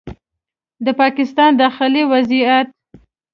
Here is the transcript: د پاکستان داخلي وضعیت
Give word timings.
د 0.85 0.87
پاکستان 1.01 1.51
داخلي 1.63 2.03
وضعیت 2.11 2.67